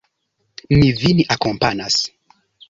Mi 0.79 0.87
vin 1.01 1.21
akompanas. 1.37 2.01